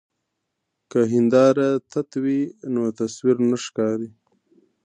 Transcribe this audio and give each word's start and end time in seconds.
که 0.91 0.99
هنداره 1.13 1.69
تت 1.91 2.09
وي 2.23 2.41
نو 2.73 2.83
تصویر 2.99 3.37
نه 3.49 3.57
ښکاري. 3.63 4.09